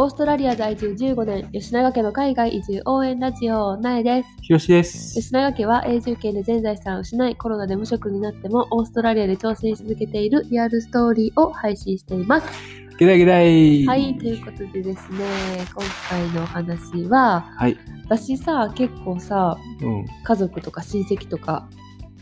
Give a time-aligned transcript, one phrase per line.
[0.00, 4.28] オーストラリア在住15年、吉永家の海外移住応援ラジオ、なえです。
[4.42, 5.20] ひろしです。
[5.20, 12.46] 吉永家は永住権で全財産を失い、コロナで無職になっても、オーストラリアで挑戦し続けているリアルストーリーを配信しています。
[12.96, 13.86] ゲダゲダイ。
[13.86, 15.18] はい、ということでですね、
[15.74, 17.76] 今回のお話は、はい。
[18.04, 20.04] 私さ、結構さ、うん。
[20.22, 21.68] 家族とか親戚とか、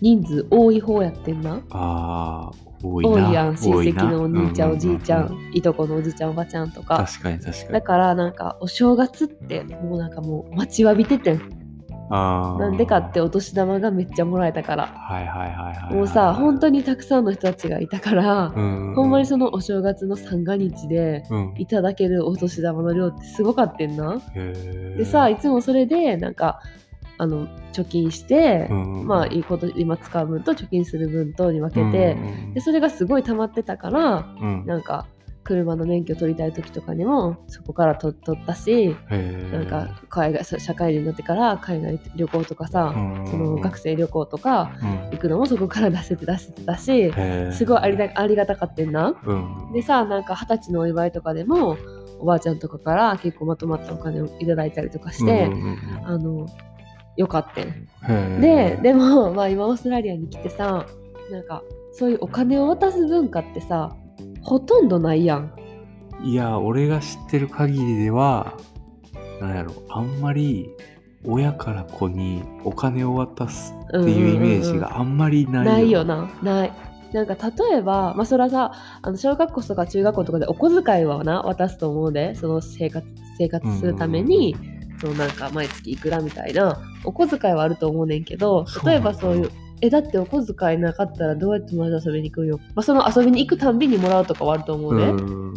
[0.00, 1.60] 人数多い方やってんな。
[1.70, 2.52] ああ、
[2.82, 3.28] 多いな。
[3.28, 6.98] 多いやん、親戚のお兄ちゃん、うおじいちゃん、いとこのおじちゃん、おばちゃんとか。
[6.98, 7.72] 確かに確かに。
[7.72, 11.66] だからなんかお正月ってもうなんかもう待ちわびててん
[12.10, 12.58] ああ。
[12.58, 15.94] なんでかってお年玉がめっちゃもらえたからはいはいはいはいはい。
[15.94, 16.76] もうさ本当に。
[16.76, 18.94] にたくさんの人たちがいたから、うん。
[18.94, 21.54] ほんまにそのお正月の三が日でうん。
[21.56, 24.94] いただけるお年玉の量ってすごかってんなへえ。
[24.98, 26.60] でさいつもそれでなんか
[27.18, 34.66] あの貯金して、うん、まあいいこと今使う分と貯金する分とに分けて、うんでそれがすごい溜まってたからうん。
[34.66, 35.06] なんか
[35.44, 38.96] 車の免許取りたい時とかにもそこから取取ったし。
[39.52, 45.10] なんか海外社会人になってから海外旅行とかさ、うん、その学生旅行とかうん。
[45.12, 47.12] 行くのもそこから出せて出せてたし。
[47.52, 49.14] すごいありだありがたかってんな。
[49.24, 49.72] うん。
[49.72, 51.76] でさなんか二十歳のお祝いとかでも
[52.18, 55.50] おばあちゃんとかから結構まとまったお金をいただいたりとかして、
[56.04, 56.46] あの
[57.16, 57.72] よかったで
[58.08, 58.78] え。
[58.82, 60.86] でも、 まあ、今オーストラリアに来てさ
[61.30, 63.96] なんかそういうお金を渡す文化ってさ
[64.42, 65.52] ほとんどないやん。
[66.22, 68.54] いや、俺が知ってる限りでは、
[69.40, 70.70] なんやろ、あんまり
[71.24, 75.72] 親から子にお金を渡すっていうイメージがあんまりないよ。
[75.72, 76.30] ないよな。
[76.42, 76.72] ない。
[77.12, 82.34] なんか例えばまあそれはさあの小学校とか中学校とかでお小遣いはな渡すと思うで。
[82.34, 83.06] その生活
[83.38, 84.56] 生活するために、
[85.00, 89.50] そのなんか毎月いくらみたいなお小遣いはあると思うねんけど例えばそういう
[89.82, 95.54] えだってお小遣いなかったらどうやって友達と遊びに行くんよ、まあ、その遊びに行くたんびにもらうとかはあると思うね、うん。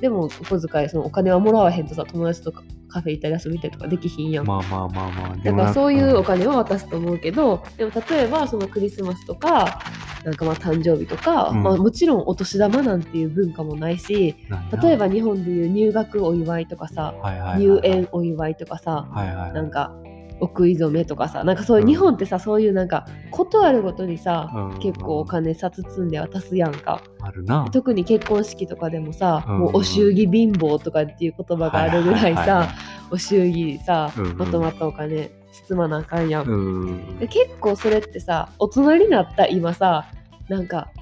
[0.00, 5.36] でもお小遣いそのお金はもらわへんとさ友達とかカフェ行ったり遊び行ったりとかできひんやん、まあまあまあまあ。
[5.36, 9.82] だからそういうお金金を渡すと思うけど、でも例えばそのクリスマスとか、
[10.24, 11.62] なんかまあ誕生日とか、うん。
[11.62, 14.36] まあもちろんお年玉なんていう文化もないし、
[14.82, 19.94] 例えば日本でいう入学お祝いとかさ、はいはいはい、入園お祝いとかさ、はいはい、なんか
[20.40, 27.02] お食い初めとかさ、なんかそういう日本ってさ、そういうなんかことあるごとにさ、うん結構お金札積んで渡すやんか。
[27.20, 27.68] あるな。
[27.72, 32.68] 特に結婚式とかでもさ、うんもうお祝儀貧乏とかっていう言葉があるぐらいさ、はいはいはい
[33.12, 35.30] お祝儀さ、まとまったお金
[35.68, 36.46] 包まなあかんやん。
[36.46, 37.18] うん。
[37.18, 40.06] で結構それってさ大人になった今さ
[40.48, 40.99] なんかふ、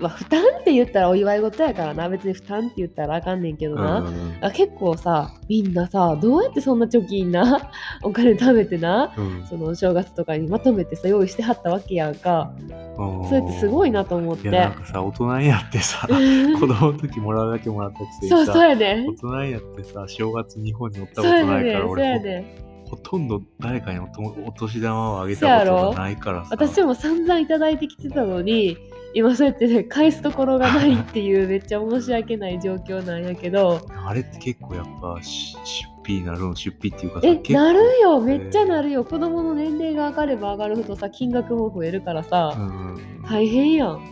[0.00, 2.08] まあ、負担って言ったらお祝い事やからな。
[2.08, 7.70] 別に負担って言ったらあかんねんけどな、うんあ結構さみんなさどうやってそんな貯金な
[8.02, 9.44] お金貯めてなうん。
[9.46, 12.52] そのお正月とかにまとめてさ用意してはったわけやんか。
[12.98, 14.48] うんそれってすごいなと思って。
[14.48, 16.06] いやなんかさ大人になってさ
[16.60, 19.06] 子供の時もらうだけもらったくせにさそうそうやね。
[19.08, 26.48] 大人になってさ正月日本におったことないから俺ほやねほとんど誰かにおとお年玉をあげたことがないからさ。
[26.52, 28.76] 私も散々いただいてきてたのに
[29.14, 33.80] 今そうやってね返すところがないっていうめっちゃ申し訳ない状況なんやけど。
[34.04, 38.20] あれって結構やっぱし出費になるの出費っていうかさえなるよ。
[38.20, 39.04] めっちゃなるよ。
[39.04, 43.98] 子供の年齢が上がれば上がるほどさ金額も増えるからさ、うん大変やん。
[43.98, 44.02] へ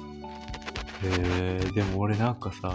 [1.03, 2.73] えでも俺なんかさ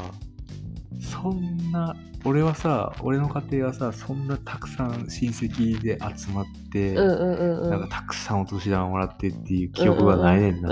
[1.00, 10.52] そんな俺はさ俺の家庭はさそんなたくさん親戚で集まって、なんかたくさんお年玉もらってっていう記憶がないね。
[10.52, 10.70] んな。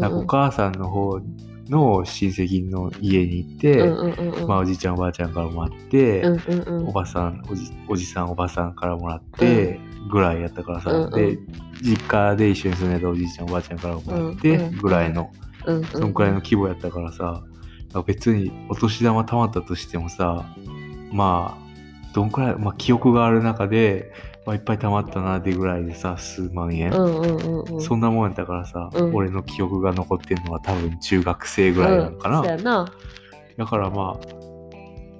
[0.00, 1.20] なんかお母さんの方
[1.68, 6.24] の親戚の家に行って、まあ、おじいちゃんおばあちゃんからもらって、
[6.86, 11.10] おばさんおじおじさんおばさんからもらって、ぐらいやったからさ、うんうん。
[11.12, 11.38] で
[11.82, 15.30] 実家で一緒に住んでたおじいちゃんおばあちゃんからもらって、ぐらいの
[15.92, 17.42] そのくらいの規模やったからさ
[18.02, 20.46] 別にお年玉貯まったとしてもさ
[21.12, 21.66] まあ
[22.14, 24.10] どんくらい、まあ、記憶がある中で、
[24.46, 27.82] まあ、いっぱい貯まったなってぐらいでさ数万円、うんうんうんうん。
[27.82, 29.14] そんなもんやったからさ、うん。
[29.14, 32.90] 俺の記憶が残ってるのは多分中学生ぐらいなのかな、うん、な。
[33.58, 34.46] だからまあ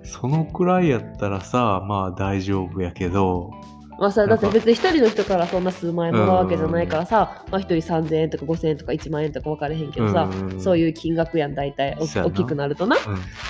[0.05, 3.50] そのくらいやったらさまあ大丈夫やけど
[3.98, 10.60] まあさだって別に一人の人からそんな数万円もらうわけじゃないからさ、まあ一人3000円とか5000円とか1万円とか分かれへんけどさ、うん。
[10.60, 11.96] そういう金額やん大体。
[12.00, 12.96] 大きくなるとな。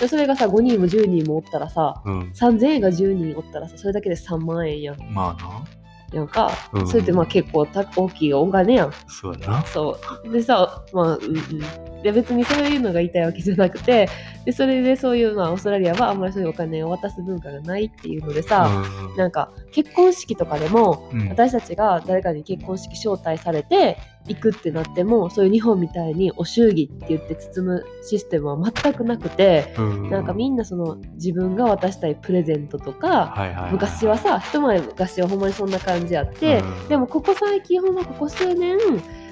[0.01, 4.97] でそれがさ5人も10人もおったらさうん、うん、3000円が10人おったらさそれだけで3万円やん。
[5.13, 5.65] まあな。
[6.13, 6.87] やんか、うん。
[6.87, 8.93] それってまあ結構た大きいお金やん。
[9.09, 9.63] そうやな。
[9.63, 10.33] そう。
[10.33, 12.03] でさまあうんうん。
[12.03, 14.09] で別にそういうのが言いたいわけじゃなくて
[14.45, 18.71] でそれでそういうまあオーストラリアはあんまりそういうお金を渡す文化がないっていうのでさ、
[19.11, 19.17] うん。
[19.17, 21.29] なんか結婚式とかでもうん。
[21.29, 30.11] 私たちが誰かに結婚式招待されて行くってなってもそういう日本みたいにお祝儀って言って包むシステムは全くなくてうん。
[30.11, 33.73] なんかみんなその自分が渡したいプレゼントとかはいはいはい。
[33.73, 36.89] 昔はさ一前昔はほんまにそんな感じあってうん。
[36.89, 38.79] でもここ最近ほんまここ数年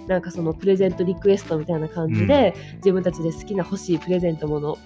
[0.07, 4.77] なんかそのプレゼントリクエストみたいな感じで、自分たちで好きな欲しいプレゼントもの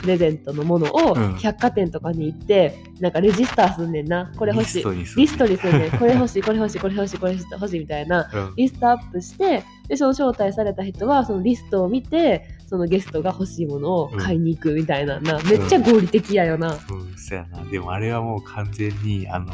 [0.00, 1.36] プレゼントのものをうん。
[1.36, 4.32] 百貨店とかに行って、なんかレジスターすんねんな。
[4.36, 4.84] これ欲しい。
[5.16, 5.90] リストにすんねん。
[5.98, 8.30] これ欲しいこれ欲しいこれ欲しいこれ欲しいみたいな。
[8.32, 8.54] うん。
[8.56, 15.18] リストアップしてでその招待された人はそのリストを見てそのゲストが欲しいものを買いに行くみたいな。
[15.20, 17.64] な、めっちゃ合理的やよな、うん、そやな。
[17.70, 19.50] でもあれはもう完全に、あの、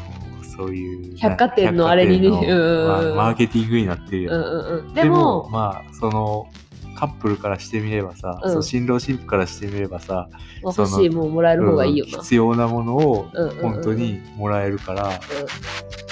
[0.56, 1.16] そういう。
[1.16, 2.40] 百貨店のあれにまあ
[3.14, 4.32] マーケティングになってるよ。
[4.32, 4.48] うんな。
[4.48, 6.48] うんうん、でもまあ、その、
[6.94, 8.50] カップルからしてみればさ、うん。
[8.50, 10.28] その新郎新婦からしてみればさ、
[10.62, 12.18] 欲しいもんもらえる方がいいよな。
[12.18, 13.28] うん必要なものを
[13.60, 15.12] 本当にもらえるから、うん。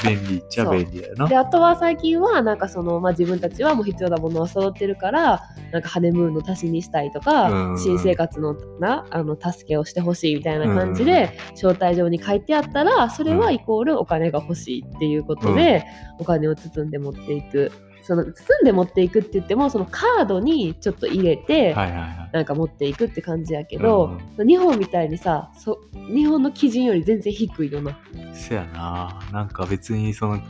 [0.03, 1.29] 便利っちゃ便利だよな。
[1.29, 15.85] であとは最近はなんかその、まあ、自分たちはもう必要なものは揃ってるからなんかハネムーンの足しにしたいとか、うん新生活のなあの助けをしてほしいみたいな感じで、招待状に書いてあったらそれはイコールお金が欲しいっていうことで、
[16.19, 17.73] お金を包んで持っていく。
[18.03, 18.33] その包
[18.63, 22.31] んで持っていくって言ってもそのカードにちょっと入れて、はいはいはい。
[22.33, 27.99] なんか持っていくって感じやけど、日本みたいにさそ日本の基準より全然低いよな。
[28.35, 29.21] そやな。
[29.33, 30.41] なんか別にその、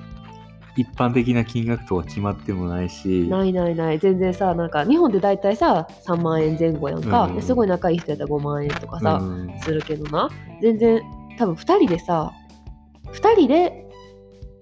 [0.76, 3.98] 一般的な金額とか決まってもないし、ないないない。
[3.98, 10.31] 全然さなんか日本で大体さ3万円前後やんか、うんですごい仲いい人やったら5万円とかさ、うんするけどな。
[10.62, 11.02] 全然
[11.38, 12.32] 多分2人でさ
[13.12, 13.81] 2人で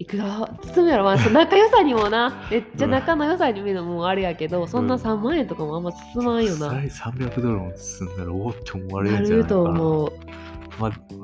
[0.01, 2.47] いくら包むやろ、まあ、その仲良さにもな。
[2.49, 6.81] めっちゃ仲の良さに見るのもあれやけど、そんな3万円とかもあんま包まんよな、それ
[7.27, 9.41] 300ドルも包んだらおおって思われるんじゃなな。
[9.41, 9.79] いるとかな。
[9.79, 10.13] 思う。
[10.79, 11.15] まあ、ど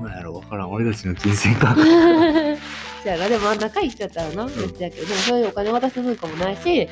[0.00, 0.72] うなんやろわからん。
[0.72, 1.84] 俺たちの金銭感覚。
[3.02, 3.28] そやな。
[3.28, 4.46] でもまあ仲いい人やったらな。
[4.46, 5.06] 別やけど。
[5.06, 6.88] でもそういうお金渡す文化もないし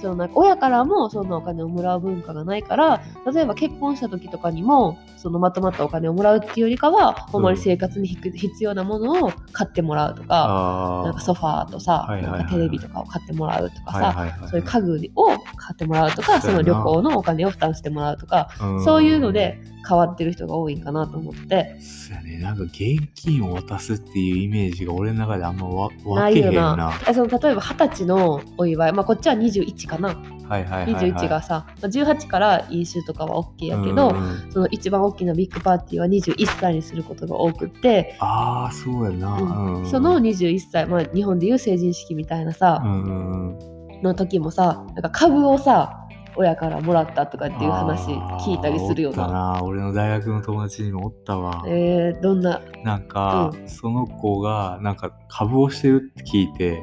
[0.00, 3.02] そのなんか親からもそんなお金をもらう文化がないから
[3.32, 15.38] 例えば結婚した時とかにもそのまとまったお金をもらうっていうよりかはほんまに生活に必要なものを買ってもらうとか、あなんかソファーとさ、はいはいはいなんかテレビとかを買ってもらうとかさ、はいはいはいそういう家具を買
[15.72, 18.48] ってもらうとか、その旅行のお金を負担してもらうとか、
[18.84, 26.76] そういうので変わってる人が多いんかなと思って、そうやね、なんか現金を渡すっていうイメージが俺の中であんまわな分けへんいよな。
[26.76, 26.92] な。
[27.08, 30.08] えその例えば二十歳のお祝い、まあ、こっちは21かな、
[30.48, 31.12] はいはいはい、はい。
[31.12, 39.34] 21がさ、まあ、18から飲酒とかは OK やけど、うんうんその一番大きなビッグパーティーは21歳にすることが多くって、ああ、そうやな。
[39.34, 39.82] うん。
[39.82, 44.02] うんその21歳、まあ、日本でいう成人式みたいなさ、うんうんうん。
[44.02, 46.07] の時もさなんか株をさ
[46.38, 48.12] 親からもらったとかっていう話
[48.46, 49.26] 聞いたりするよな。
[49.26, 49.60] な。
[49.64, 51.64] 俺の大学の友達にもおったわ。
[51.66, 52.62] えー、どんな？
[52.84, 56.80] なんか、その子がなんか株をしてるって聞いて、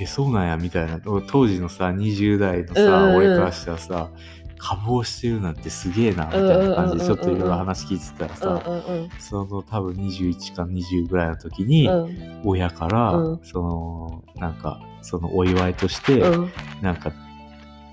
[0.00, 1.00] え、そうなんやみたいな。
[1.00, 3.08] 当時のさ、20代のさ、うんうん。
[3.10, 4.10] うん俺からしたらさ、
[4.58, 9.10] 株をしてるなんてすげえな、みたいな感じで、ちょっといろいろ話聞いてたらうんさ、うんうん。
[9.20, 12.42] その多分21か20ぐらいの時に、うん。
[12.44, 13.40] 親から、うん。
[13.44, 16.52] その、なんか、そのお祝いとして、うん。
[16.82, 17.12] なんか、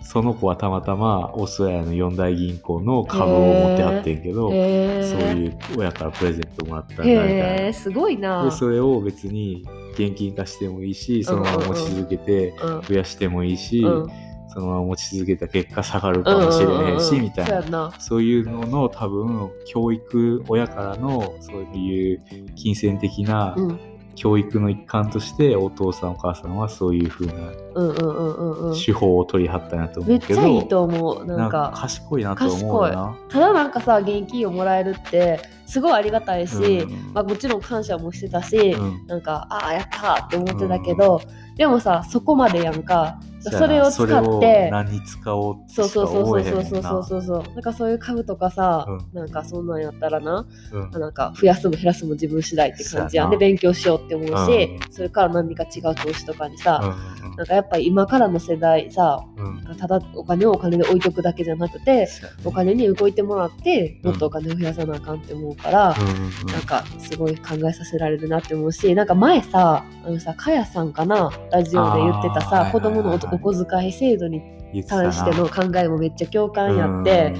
[0.03, 8.43] その子はたまたまオーストラリアの四大銀行の株を持ってはってんけど、へそうーいう親からプレゼントもらったんだみたいへーすごいな。
[8.43, 14.07] なで、それを別に現金化してもいいし、そのまま持ち続けてうん増やしてもいいし、うん。
[14.49, 17.51] そのまま持ち続けた結果下がるかもしれへんし、みたいな。
[17.51, 17.91] そうやな。
[17.99, 22.21] そういうのの多分、教育、親からのそういう
[22.55, 23.79] 金銭的なうん
[24.15, 27.33] 教育の一環として、お父さんお母さんはそういう風な
[27.75, 28.75] うんうんうんうんうん。
[28.75, 33.17] 手法を取りはったんやと思めっうけど、ちゃいいと思うななんんかか賢いなと思うよな。
[33.29, 37.13] ただなんかさ現金をもらえるってすごいありがたいし、うん。
[37.13, 39.07] まあ、もちろん感謝もしてたし、うん。
[39.07, 41.21] なんかああやったーって思ってたけど、
[41.57, 46.43] でもさそこまでやんかそれを使って何に使おうってそうそうそう。
[46.43, 48.99] そうそうそうそうそうなんかそういう株とかさ、うん。
[49.13, 50.91] なんかそんなんやったらなうん。
[50.91, 53.29] なんか増やすも減らすも自分次第って感じやん。
[53.31, 54.91] で勉強しようって思うし、うん。
[54.91, 59.45] それから何か違う投資とかにさ、うんなんかやっぱり今からの世代さうん。
[59.45, 62.07] うんただお金をお金で置いとくだけじゃなくて
[62.45, 74.41] お金に動いてもらってもっとお金を増やさなあかんって思うから、うんうんなんかすごい考えさせられるなって思うしなんか前さあのさかやさんかなラジオで言ってたさ子供のおお小遣い制度に
[74.87, 77.33] 関しての考えもめっちゃ共感やって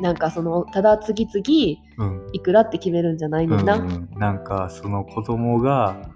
[0.00, 3.74] なんかそのただ次々うんうんいくらって決めるんじゃないうんねんな。
[3.76, 6.10] うんうんなんかその子供が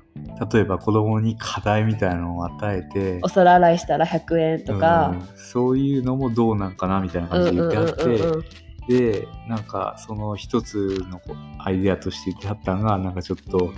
[0.53, 5.37] 例えば子供に課題みたいなのを与えてお皿洗いしたら100円とかうん。
[5.37, 8.45] そういうのもどうなんかなみたいなうん感じでうんうん言ってあって、うんうん
[8.89, 11.21] でなんかその一つの
[11.59, 13.71] アイデアとして言ってはったのがなんかちょっと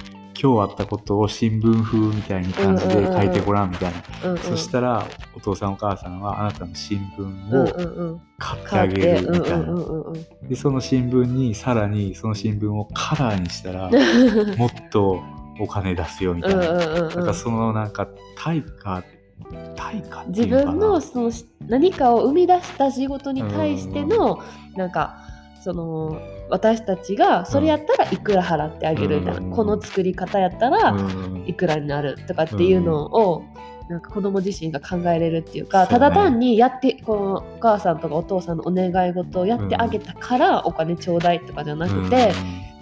[0.42, 4.02] 今日あったことを新聞風みたいに感じで書いてごらんみたいな。
[4.24, 5.06] うんうん、そしたら、
[5.36, 8.20] お父さんお母さんはあなたの新聞うんうんをうん。
[8.38, 9.56] 買ってあげるみたいな。
[9.58, 15.20] うんうんうんで、その新聞にさらにその新聞をカラーにしたら、う んもっと
[15.60, 16.70] お金出すよみたいな。
[16.70, 19.04] うんうんうんなんかそのなんか対価、
[19.76, 24.40] 対価自分のそのし何かを生み出した仕事に対しての
[24.76, 25.18] なんか
[25.62, 26.18] その
[26.50, 29.50] 私たちがそれやったらいくら払ってあげるみたいな、うん。
[29.50, 31.44] この作り方やったらうん。
[31.46, 33.44] いくらになるとかっていうのを、
[33.88, 35.86] なんか子供自身が考えれるっていうかね。
[35.88, 42.32] ただ単にやってこのお母さんとかお父さんのお願い事をやってあげたからお金ちょうだいとかじゃなくて、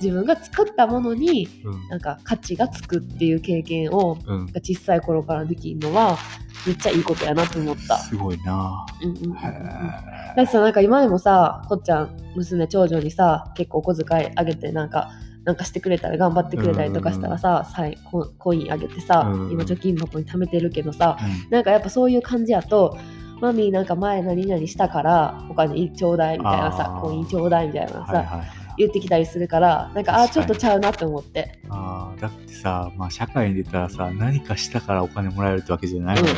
[0.00, 1.88] 自分が作ったものにうん。
[1.88, 4.40] なんか価値がつくっていう経験をうん。
[4.40, 6.18] うん小さい頃からできるのは
[6.66, 7.98] めっちゃいいことやなと思った。
[7.98, 8.86] すごいな。
[9.02, 15.10] うんうんだってさなんか今でもさこっちゃん娘長女にさ結構お小遣いあげてなんか
[15.44, 21.50] なんかしてくれたら頑張ってくれたりとかしたらさ、さいココインあげてさ、うん今貯金箱に貯めてるけどさーうん。
[21.50, 22.98] なんかやっぱそういう感じやと
[23.40, 28.48] マミーなんか前何々したからお金ちょうだいみたいなさコインちょうだいみたいなさ、はいはいはい。
[28.78, 30.32] 言ってきたりするからなんかあー確かに。
[30.34, 31.60] ちょっとちゃうなって思って。
[31.68, 36.32] あーだってさ、まあ、社会に出たらさ何かしたからお金もらえるってわけじゃないな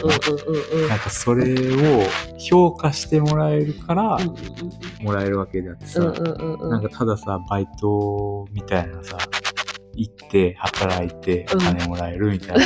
[0.96, 2.02] んかそれを
[2.38, 4.18] 評価してもらえるから
[5.00, 9.16] もらえるわけであってさ、なんかたださバイトみたいなさ
[9.94, 12.64] 行って働いてお金もらえるみたい な、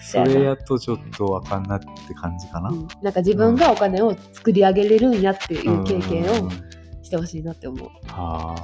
[0.00, 2.88] それやとちょっとわかんなって感じかな、うん。
[3.02, 6.75] なんか自分がお金を作り上げれるんやっていう経験をうん
[7.06, 7.90] してほしいなって思う。
[8.08, 8.54] あ。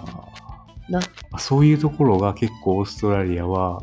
[0.89, 1.01] な。
[1.01, 3.81] ーそういうところが結構オーストラリアは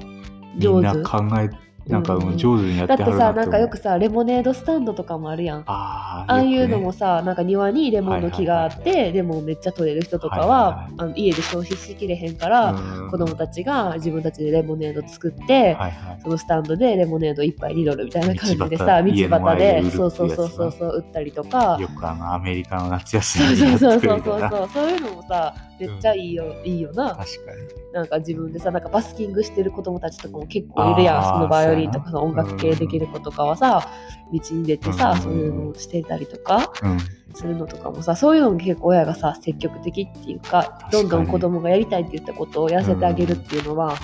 [0.56, 1.50] みんな考え
[1.90, 3.36] なんかうんうん上手にやってだってさはるなって思う。
[3.36, 5.64] なんかよくさレモネードスタンドとかもあるやん。
[5.66, 15.76] あーああいうのもさ、なんか庭にレモンの木があって、レモンめっちゃ取れる人とかは、あの家で消費しきれへんから、うん子供たちが自分たちでレモネード作って、
[16.22, 27.10] そのスタンドでレモネード1杯2ドルみたいな感じでさ、道道端でそうそうそうそうそう売ったりとか、よくあのアメリカの夏休そうみにそうそうそうそうそうそういうのもさ、めっちゃいいよ、いいよな。
[27.16, 27.94] 確かに。
[27.94, 31.24] なんか自分でさなんかバスキングしてる子供たちとかも結構いるやん。
[31.24, 33.88] そのバイオリンとかの音楽系できる子とかはさ
[34.32, 36.98] 道に出てさ、うんそういうのをしてたりとかうん。
[37.36, 43.96] するのとかもさそういうのも結構親がさ積極的っていうかどんどん子供がやりたいって言ったことをやらせてあげるっていうのは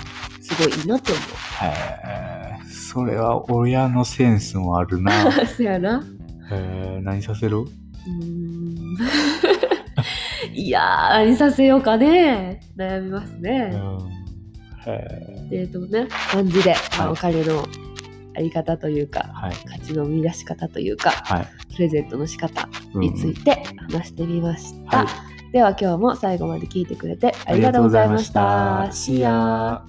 [0.41, 1.73] すごいいいなって思へ
[2.63, 5.27] えそれは親のセンスもあるな。
[5.41, 5.45] う。
[5.47, 6.03] そやな。
[6.51, 7.57] へえ何させる？
[7.61, 8.95] うーん。
[8.95, 8.97] い
[10.69, 12.61] やー何させようかね。
[12.77, 13.67] 悩みますうね。
[13.69, 13.97] ん。
[14.87, 17.65] へえとね感じで、まお金の
[18.37, 19.55] あり方というかはい。
[19.67, 21.47] 価値の生み出し方というかはい。
[21.75, 24.97] プレゼントの仕方うんについて話してみました。
[24.99, 25.51] はい。
[25.51, 28.89] では今日も最後まで聞いてくれてありがとうございました。
[28.91, 29.85] した!